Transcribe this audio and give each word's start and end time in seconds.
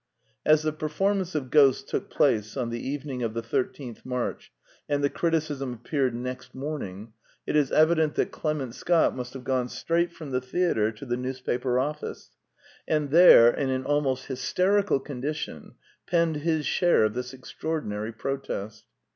As 0.43 0.63
the 0.63 0.73
performance 0.73 1.35
of 1.35 1.51
Ghosts 1.51 1.87
took 1.87 2.09
place 2.09 2.57
on 2.57 2.71
the 2.71 2.79
evening 2.79 3.21
of 3.21 3.35
the 3.35 3.43
13th 3.43 4.03
March, 4.03 4.51
and 4.89 5.03
the 5.03 5.11
criticism 5.11 5.73
appeared 5.73 6.15
next 6.15 6.55
morning, 6.55 7.13
The 7.45 7.53
Two 7.53 7.53
Pioneers 7.53 7.53
5 7.53 7.55
it 7.55 7.55
is 7.57 7.71
evident 7.71 8.15
that 8.15 8.31
Clement 8.31 8.73
Scott 8.73 9.15
must 9.15 9.33
have 9.33 9.43
gone 9.43 9.69
straight 9.69 10.11
from 10.11 10.31
the 10.31 10.41
theatre 10.41 10.91
to 10.91 11.05
the 11.05 11.17
newspaper 11.17 11.77
office, 11.77 12.31
and 12.87 13.11
there, 13.11 13.51
in 13.53 13.69
an 13.69 13.83
aknost 13.83 14.25
hysterical 14.25 14.99
condition, 14.99 15.75
penned 16.07 16.37
his 16.37 16.65
share 16.65 17.03
of 17.03 17.13
this 17.13 17.31
extraordinary 17.31 18.11
protest. 18.11 18.85